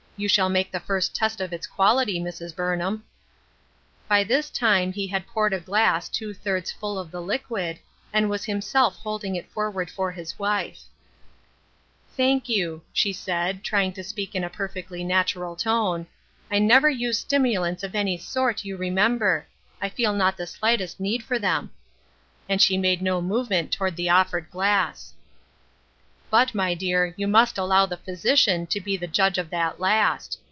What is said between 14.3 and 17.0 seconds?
in a perfectly natural tone," I never